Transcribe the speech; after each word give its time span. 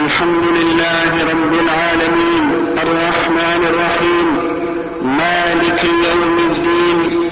الحمد 0.00 0.44
لله 0.58 1.12
رب 1.30 1.52
العالمين 1.64 2.46
الرحمن 2.84 3.62
الرحيم 3.70 4.28
مالك 5.02 5.84
يوم 5.84 6.36
الدين 6.50 7.30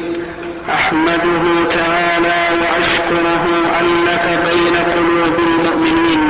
أحمده 0.71 1.45
تعالى 1.75 2.41
وأشكره 2.61 3.45
ألف 3.81 4.25
بين 4.49 4.77
قلوب 4.95 5.37
المؤمنين 5.49 6.23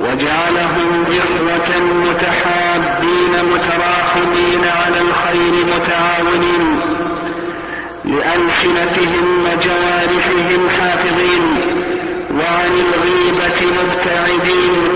وجعلهم 0.00 0.90
إخوة 1.22 1.70
متحابين 2.06 3.32
متراحمين 3.52 4.64
على 4.78 5.00
الخير 5.00 5.54
متعاونين 5.74 6.80
لألسنتهم 8.04 9.26
وجوارحهم 9.44 10.68
حافظين 10.78 11.44
وعن 12.38 12.72
الغيبة 12.86 13.58
مبتعدين. 13.78 14.95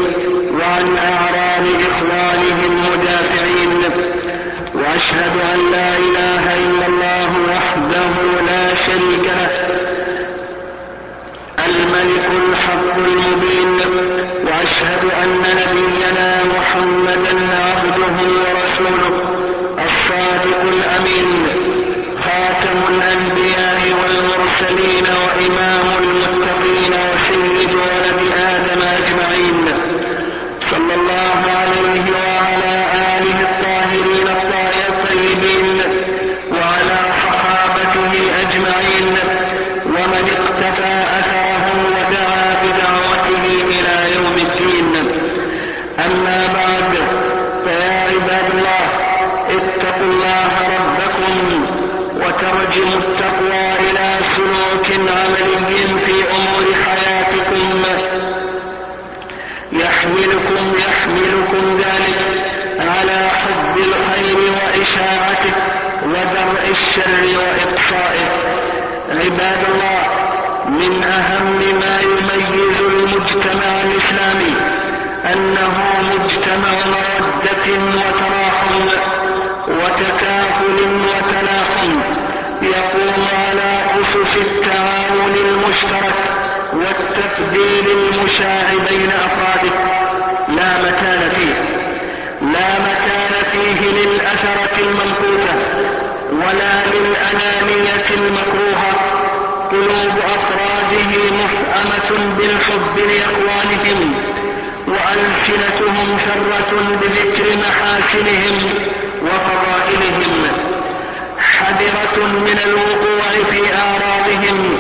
من 112.19 112.59
الوقوع 112.59 113.31
في 113.51 113.75
اعراضهم 113.75 114.79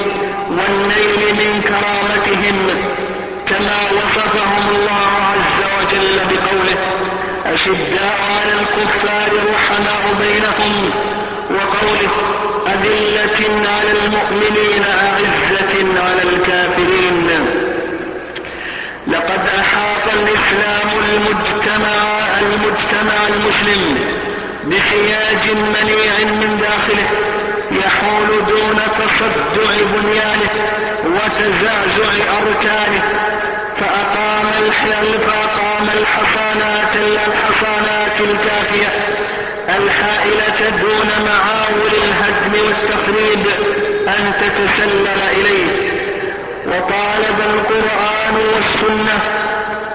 والنيل 0.51 1.35
من 1.35 1.63
كرامتهم 1.63 2.81
كما 3.49 3.91
وصفهم 3.91 4.69
الله 4.69 5.11
عز 5.33 5.61
وجل 5.77 6.19
بقوله 6.19 6.79
أشداء 7.47 8.19
على 8.31 8.53
الكفار 8.53 9.31
رحماء 9.55 10.15
بينهم 10.21 10.91
وقوله 11.51 12.11
أذلة 12.67 13.69
على 13.71 13.91
المؤمنين 13.93 14.85
أعزة 14.85 16.01
على 16.01 16.23
الكافرين. 16.23 17.31
لقد 19.07 19.49
أحاط 19.59 20.13
الإسلام 20.13 20.91
المجتمع 21.09 22.29
المجتمع 22.41 23.29
المسلم 23.29 23.99
بسياج 24.67 25.51
منيع 25.57 26.19
من 26.41 26.60
دون 29.21 29.33
تصدع 29.33 29.83
بنيانه 29.83 30.51
وتزعزع 31.05 32.39
أركانه 32.39 33.03
فأقام 33.81 34.47
الحل 34.63 35.19
فأقام 35.19 35.89
الحصانات 35.99 36.97
الحصانات 36.97 38.21
الكافية 38.21 38.93
الحائلة 39.77 40.71
دون 40.83 41.27
معاول 41.27 41.93
الهدم 42.05 42.55
والتخريب 42.67 43.47
أن 44.09 44.33
تتسلل 44.41 45.21
إليه. 45.31 45.91
وطالب 46.67 47.41
القرآن 47.41 48.37
والسنة 48.37 49.21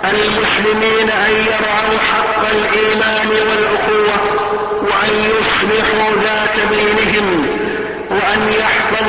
المسلمين 0.04 1.10
أن 1.10 1.32
يرعوا 1.32 2.00
حق 2.00 2.48
الإيمان 2.50 3.28
والأخوة 3.28 4.16
وأن 4.82 5.32
يصلحوا 5.32 6.12
ذات 6.24 6.70
بينهم 6.70 7.48
وأن 8.12 8.54
يحفظوا 8.60 9.05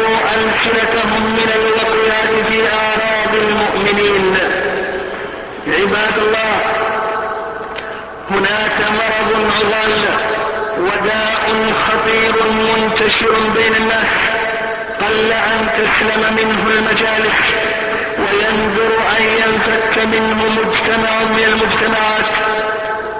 ألسنتهم 0.66 1.22
من 1.36 1.50
الوقيات 1.54 2.46
في 2.48 2.62
آراب 2.68 3.34
المؤمنين. 3.34 4.36
عباد 5.68 6.18
الله 6.18 6.60
هناك 8.30 8.78
مرض 8.90 9.30
عضال 9.56 10.04
وداء 10.78 11.72
خطير 11.86 12.34
منتشر 12.52 13.34
بين 13.54 13.74
الناس. 13.74 14.12
قل 15.00 15.32
أن 15.32 15.68
تسلم 15.78 16.34
منه 16.36 16.70
المجالس 16.70 17.54
وينذر 18.18 18.92
أن 19.18 19.22
ينفك 19.22 19.98
منه 19.98 20.48
مجتمع 20.48 21.24
من 21.24 21.44
المجتمعات. 21.44 22.30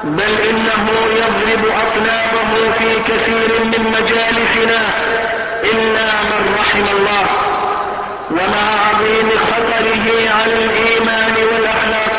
بل 0.05 0.33
إنه 0.51 0.91
يضرب 1.11 1.65
أطنابه 1.67 2.71
في 2.79 3.03
كثير 3.13 3.65
من 3.65 3.93
مجالسنا. 3.93 5.06
إلا 5.73 6.23
من 6.23 6.55
رحم 6.61 6.87
الله. 6.97 7.27
ومع 8.31 8.89
عظيم 8.89 9.31
خطره 9.39 10.31
على 10.31 10.55
الإيمان 10.65 11.35
والأخلاق 11.53 12.19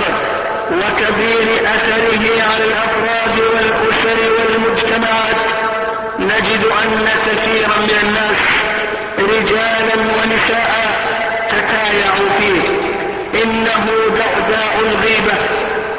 وكبير 0.71 1.47
أثره 1.75 2.43
على 2.49 2.63
الأفراد 2.63 3.39
والأسر 3.39 4.19
والمجتمعات. 4.35 5.41
نجد 6.19 6.63
أن 6.65 7.07
كثيرا 7.25 7.77
من 7.77 7.97
الناس 8.03 8.41
رجالا 9.19 9.95
ونساء 10.17 10.71
تتايعوا 11.51 12.29
فيه. 12.37 12.61
إنه 13.43 13.85
دعداء 14.19 14.73
الغيبة 14.79 15.37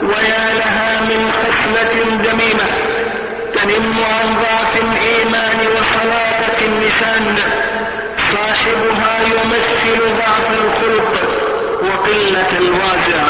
ويا 0.03 0.55
لها 0.55 1.01
من 1.01 1.33
خصلة 1.33 1.93
دميمة. 2.27 2.98
تنم 3.63 4.05
عن 4.05 4.37
ضعف 4.37 4.77
الإيمان 4.77 5.67
وصلابة 5.67 6.59
اللسان. 6.61 7.37
صاحبها 8.33 9.21
يمثل 9.21 10.17
ضعف 10.19 10.51
الخلق 10.51 11.13
وقلة 11.83 12.51
الوازع 12.59 13.25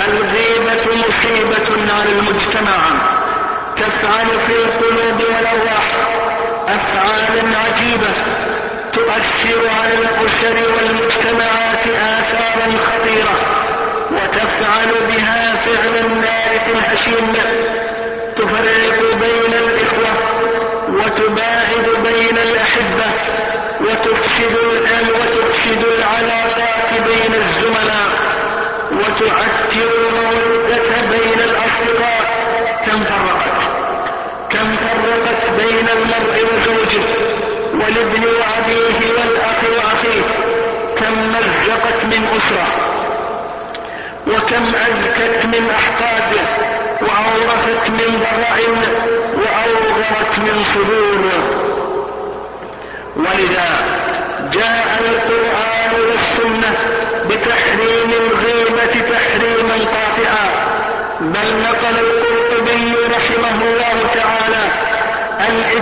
الغيبة 0.00 0.84
مصيبة 0.96 1.92
على 1.92 2.12
المجتمع. 2.12 2.80
تفعل 3.76 4.40
في 4.46 4.54
القلوب 4.64 5.20
والأرواح 5.20 5.86
أفعال 6.68 7.54
عجيبة 7.56 8.14
تؤثر 8.92 9.68
على 9.68 9.94
الأسر 9.94 10.56
والمجتمعات 10.74 11.86
آثارا. 11.86 12.31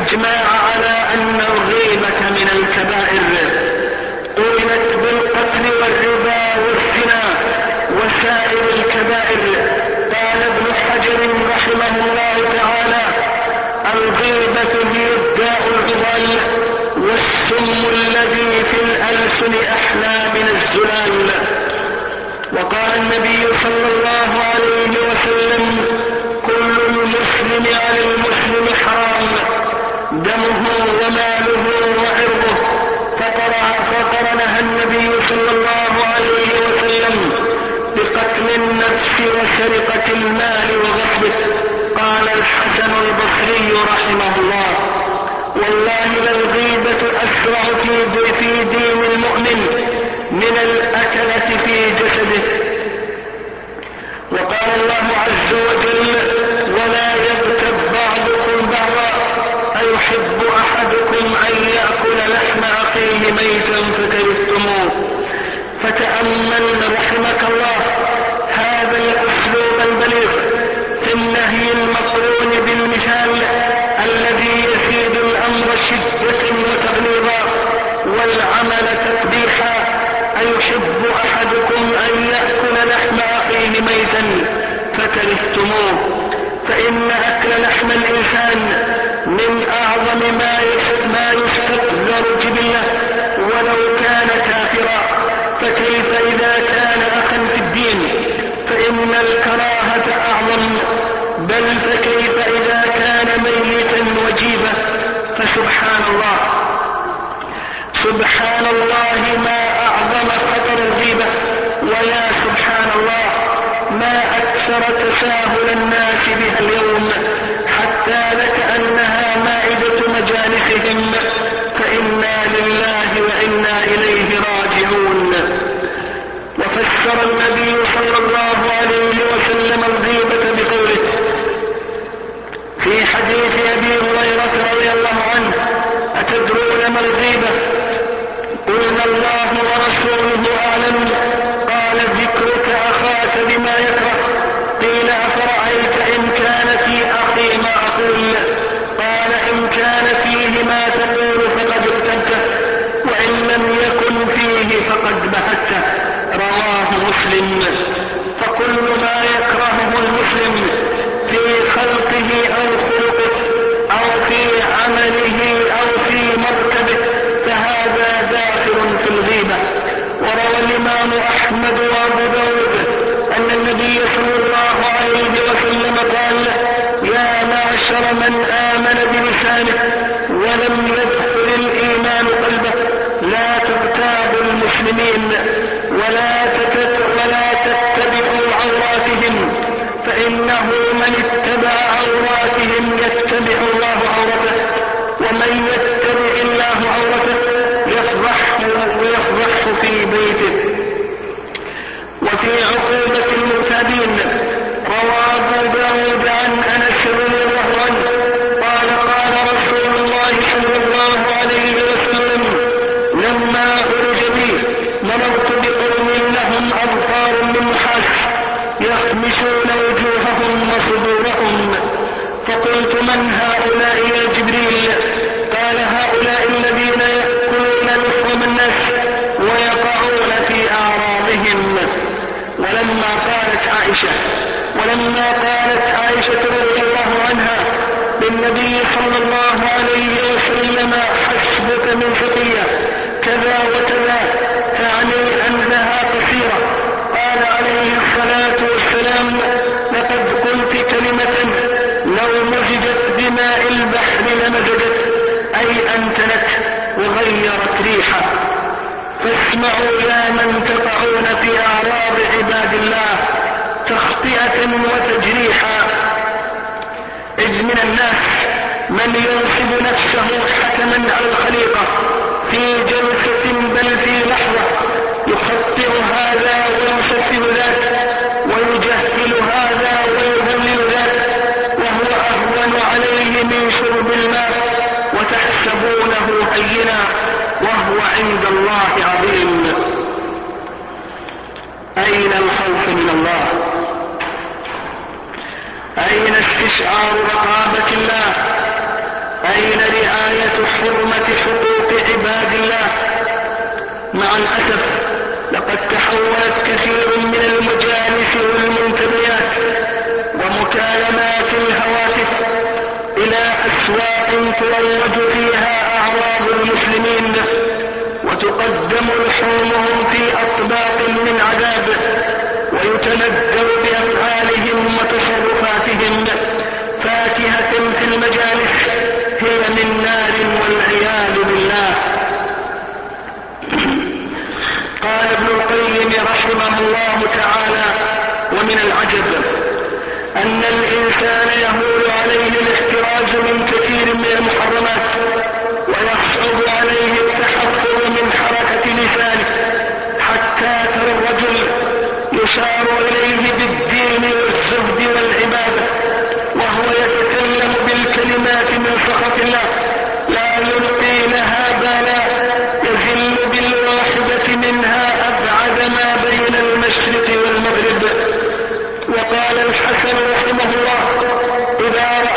الإجماع 0.10 0.59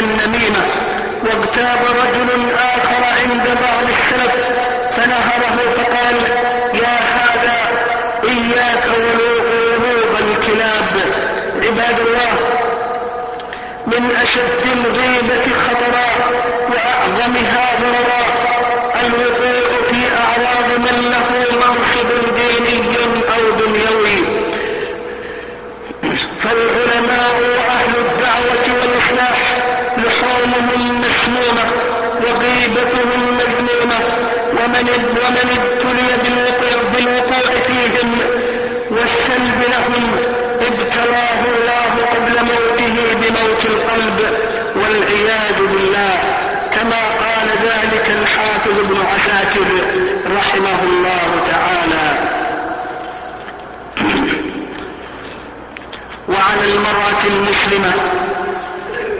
النميمة 0.00 0.62
واغتاب 1.24 1.78
رجل 2.02 2.30
آخر 2.54 3.02
عند 3.22 3.44
بعض 3.62 3.84
السلف 3.96 4.32
فنهره 4.96 5.56
فقال 5.76 6.16
يا 6.74 6.96
هذا 7.16 7.56
إياك 8.24 8.84
ولوغ 8.96 10.18
الكلاب 10.18 10.86
عباد 11.62 11.98
الله 12.06 12.32
من 13.86 14.10
أشد 14.22 14.62
الغيظ 14.72 15.19
وعلى 56.30 56.64
المرأة 56.64 57.24
المسلمة 57.26 57.94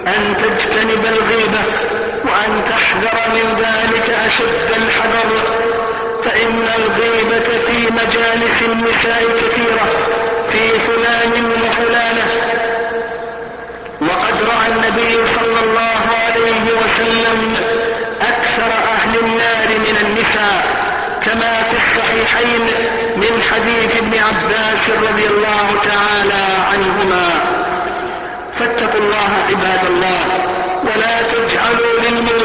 أن 0.06 0.36
تجتنب 0.36 1.06
الغيبة 1.06 1.62
وأن 2.24 2.64
تحذر 2.64 3.34
من 3.34 3.56
ذلك 3.64 4.10
أشد 4.10 4.70
الحذر 4.76 5.30
فإن 6.24 6.68
الغيبة 6.78 7.48
في 7.66 7.90
مجالس 7.92 8.62
النساء 8.62 9.24
كثيرة 9.40 9.88
في 10.52 10.78
فلان 10.80 11.39
الله 29.20 29.36
عباد 29.50 29.86
الله. 29.86 30.20
ولا 30.84 31.22
تجعلوا 31.22 32.00
للمغتابين 32.00 32.39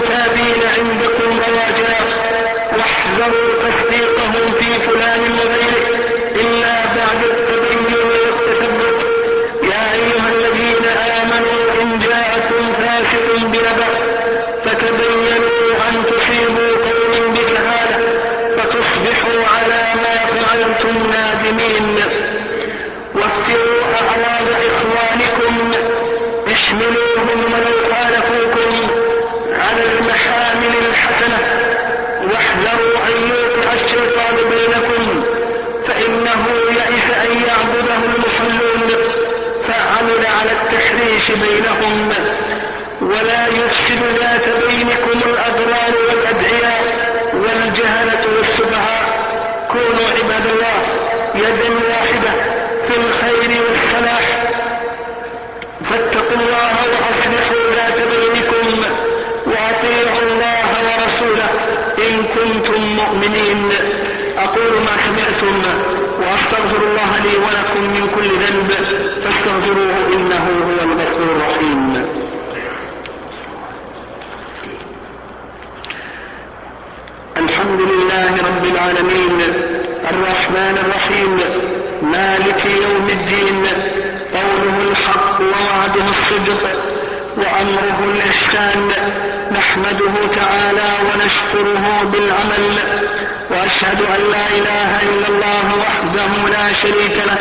شريك 96.82 97.18
له 97.28 97.40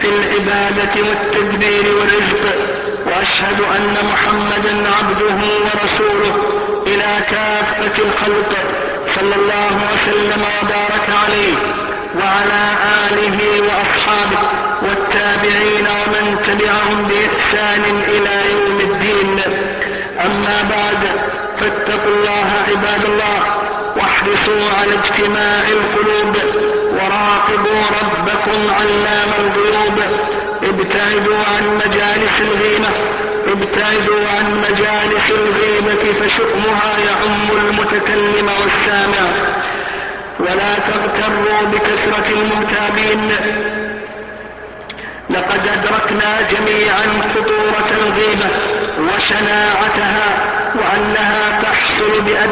في 0.00 0.08
العبادة 0.08 0.94
والتدبير 1.08 1.96
والرزق. 1.96 2.44
وأشهد 3.06 3.60
أن 3.60 3.96
محمدا 4.12 4.88
عبده 4.96 5.38
ورسوله 5.64 6.34
إلى 6.86 7.24
كافة 7.30 8.04
الخلق. 8.04 8.52
صلى 9.14 9.34
الله 9.34 9.75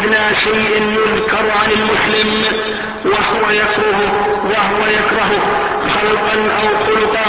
بأدنى 0.04 0.36
شيء 0.36 0.82
يذكر 0.82 1.50
عن 1.50 1.70
المسلم 1.70 2.44
وهو 3.04 3.50
يكرهه 3.50 4.12
وهو 4.44 4.86
يكرهه 4.86 5.40
خلقا 5.88 6.52
أو 6.52 6.78
خلقا 6.78 7.26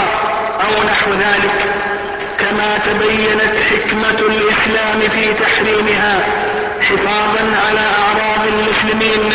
أو 0.64 0.82
نحو 0.84 1.10
ذلك. 1.12 1.74
كما 2.38 2.78
تبينت 2.78 3.56
حكمة 3.70 4.18
الإسلام 4.18 5.00
في 5.08 5.34
تحريمها 5.34 6.26
حفاظا 6.80 7.56
على 7.66 7.80
أعراض 7.80 8.46
المسلمين 8.46 9.32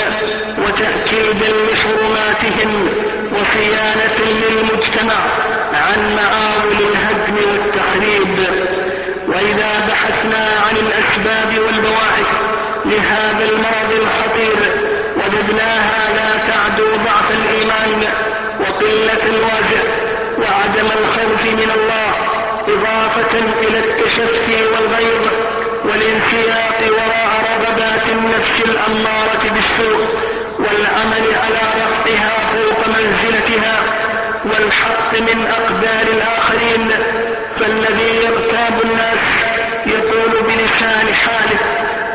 وتأكيدا 0.57 1.71
لحرماتهم 1.71 2.89
وصيانة 3.33 4.19
للمجتمع 4.19 5.19
عن 5.73 6.15
معاول 6.15 6.97
من 21.61 21.71
الله 21.71 22.11
إضافة 22.67 23.39
إلى 23.61 23.79
التشفي 23.79 24.65
والغيظ 24.65 25.27
والانسياق 25.85 26.79
وراء 26.91 27.31
رغبات 27.51 28.05
النفس 28.09 28.61
الأمارة 28.65 29.43
بالسوء 29.53 30.07
والعمل 30.59 31.25
على 31.43 31.61
رفعها 31.81 32.53
فوق 32.53 32.87
منزلتها 32.87 33.79
والحق 34.45 35.13
من 35.19 35.47
أقدار 35.47 36.13
الآخرين 36.13 36.89
فالذي 37.59 38.15
يغتاب 38.25 38.81
الناس 38.83 39.23
يقول 39.85 40.43
بلسان 40.43 41.13
حاله 41.13 41.59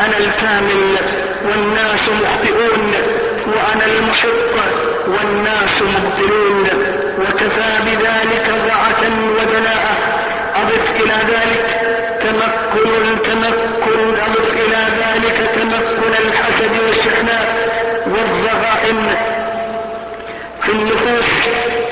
أنا 0.01 0.19
الكامل 0.19 0.99
والناس 1.45 2.09
مخطئون 2.09 2.93
وأنا 3.47 3.87
المحق 3.87 4.57
والناس 5.09 5.83
مبطلون 5.83 6.69
وكفى 7.19 7.79
بذلك 7.85 8.16
ذلك 11.23 11.67
تمكن 12.23 13.09
التمكن 13.13 14.17
أضف 14.27 14.51
إلى 14.53 14.87
ذلك 15.03 15.51
تمكن 15.55 16.13
الحسد 16.27 16.81
والشحناء 16.87 17.47
والضغائن 18.07 19.17
في 20.63 20.73
النفوس 20.73 21.31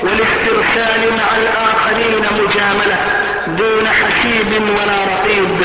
والاسترسال 0.03 1.13
مع 1.17 1.37
الآخرين 1.37 2.25
مجاملة 2.43 2.97
دون 3.47 3.87
حسيب 3.87 4.69
ولا 4.69 5.05
رقيب. 5.05 5.61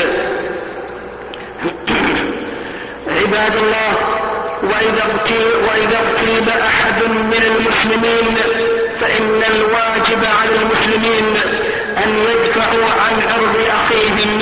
عباد 3.07 3.55
الله 3.55 3.97
وإذا 4.63 5.03
اغتيب 5.99 6.49
أحد 6.49 7.03
من 7.03 7.43
المسلمين 7.43 8.37
فإن 9.01 9.43
الواجب 9.43 10.25
على 10.25 10.55
المسلمين 10.55 11.37
أن 11.97 12.09
يدفعوا 12.17 12.85
عن 12.85 13.21
عرض 13.21 13.55
أخيهم 13.69 14.41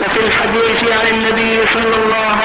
وفي 0.00 0.20
الحديث 0.26 0.92
عن 0.92 1.06
النبي 1.06 1.66
صلى 1.74 1.96
الله 2.04 2.37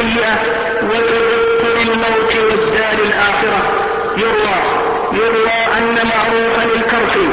السيئة 0.00 0.34
وتذكر 0.90 1.76
الموت 1.82 2.36
والدار 2.36 2.92
الآخرة. 2.92 3.60
يروى 4.16 4.58
يروى 5.12 5.78
أن 5.78 5.94
معروفا 6.06 6.64
الكرخي 6.64 7.26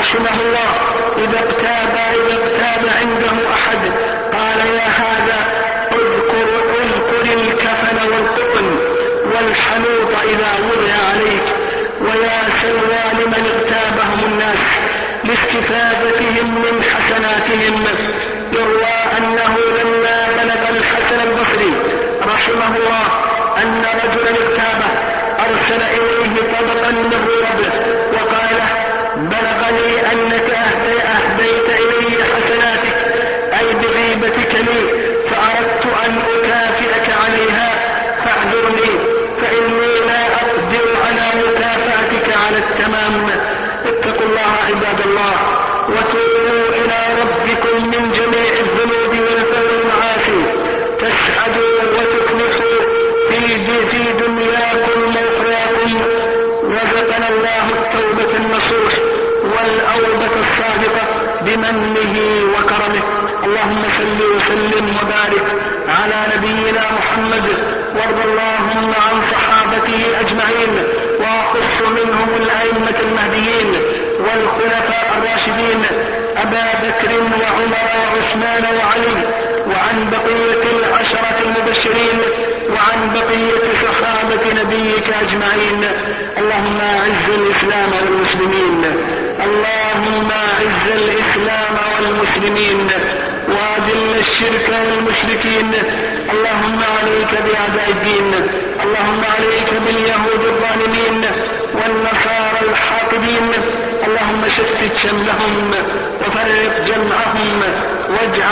رحمه 0.00 0.40
الله 0.42 0.70
إذا 1.18 1.38
اغتاب 1.38 1.94
إذا 2.14 2.34
اغتاب 2.42 2.88
عنده 2.88 3.50
أحد 3.52 3.59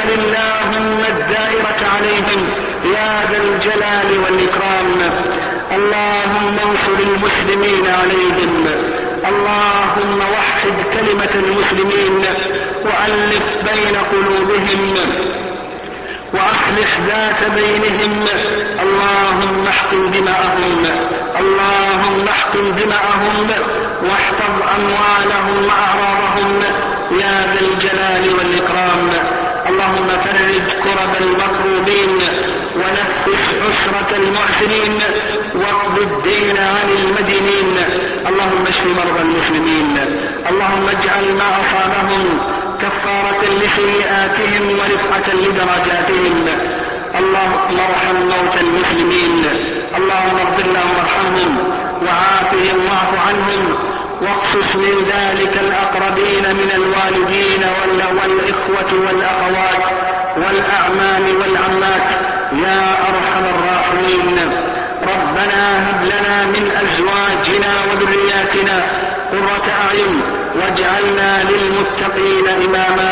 واجعل 0.08 0.20
اللهم 0.20 1.00
الدائرة 1.00 1.88
عليهم 1.94 2.50
يا 2.84 3.30
ذا 3.30 3.42
الجلال 3.42 4.18
والإكرام. 4.18 5.12
اللهم 5.72 6.56
انصر 6.58 6.98
المسلمين 7.00 7.86
عليهم. 7.86 8.66
اللهم 9.28 10.20
وحد 10.20 10.76
كلمة 10.94 11.34
المسلمين 11.34 12.24
وألف 12.84 13.44
بين 13.64 13.96
قلوبهم 13.96 14.94
وأصلح 16.34 17.00
ذات 17.06 17.50
بينهم. 17.50 18.24
اللهم 18.80 19.66
احقن 19.66 20.10
دماءهم. 20.10 20.86
اللهم 21.40 22.28
احقن 22.28 22.74
دماءهم 22.76 23.50
واحفظ 24.10 24.56
أموالهم 24.78 25.66
وأعراضهم. 25.66 26.62
يا 27.10 27.46
ذا 27.54 27.60
الجلال 27.60 28.34
والإكرام. 28.38 29.37
فرج 30.48 30.72
كرب 30.84 31.14
المكروبين 31.20 32.18
ونفس 32.76 33.50
عسرة 33.62 34.16
المعسرين 34.16 34.98
واقض 35.54 35.98
الدين 35.98 36.56
عن 36.58 36.88
المدينين. 36.90 37.76
اللهم 38.28 38.66
اشف 38.66 38.86
مرضى 38.86 39.22
المسلمين. 39.22 39.98
اللهم 40.50 40.88
اجعل 40.88 41.32
ما 41.32 41.60
أصابهم 41.60 42.38
كفارة 42.80 43.44
لسيئاتهم 43.44 44.78
ورفعة 44.78 45.34
لدرجاتهم. 45.34 46.48
اللهم 47.18 47.80
ارحم 47.80 48.16
موتى 48.16 48.60
المسلمين. 48.60 49.44
اللهم 49.96 50.36
اغفر 50.38 50.66
لهم 50.66 50.90
وارحمهم 50.96 51.58
وعافهم 52.06 52.86
واعف 52.86 53.28
عنهم. 53.28 53.74
واقصص 54.22 54.76
من 54.76 55.04
ذلك 55.14 55.58
الأقربين 55.60 56.56
من 56.56 56.70
الوالدين 56.70 57.64
والإخوة 58.16 59.06
والأخوات. 59.06 59.97
والأعمام 60.42 61.24
والعمات 61.40 62.08
يا 62.52 62.80
أرحم 63.10 63.44
الراحمين. 63.54 64.38
ربنا 65.02 65.90
هب 65.90 66.04
لنا 66.04 66.44
من 66.44 66.70
أزواجنا 66.82 67.72
وذرياتنا 67.84 68.76
قرة 69.32 69.66
أعين 69.82 70.22
واجعلنا 70.60 71.44
للمتقين 71.50 72.48
إماما. 72.48 73.10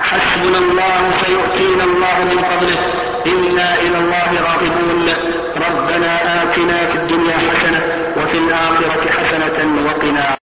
حسبنا 0.00 0.58
الله 0.58 1.10
سيؤتينا 1.24 1.84
الله 1.84 2.16
من 2.24 2.38
فضله. 2.42 2.80
إنا 3.26 3.74
إلى 3.80 3.98
الله 3.98 4.30
راغبون. 4.48 5.08
ربنا 5.56 6.42
آتنا 6.42 6.86
في 6.86 6.96
الدنيا 6.98 7.36
حسنة 7.50 7.82
وفي 8.16 8.38
الآخرة 8.38 9.10
حسنة 9.10 9.86
وقنا 9.86 10.41